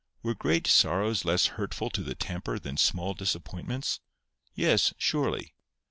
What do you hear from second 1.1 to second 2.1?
less hurtful to